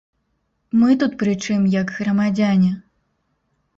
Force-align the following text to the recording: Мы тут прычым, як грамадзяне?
Мы 0.83 0.95
тут 1.03 1.13
прычым, 1.23 1.69
як 1.81 1.87
грамадзяне? 1.99 2.71